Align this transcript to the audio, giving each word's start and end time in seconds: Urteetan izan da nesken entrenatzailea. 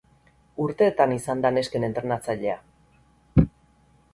Urteetan 0.63 1.13
izan 1.17 1.43
da 1.45 1.51
nesken 1.57 1.85
entrenatzailea. 1.89 2.57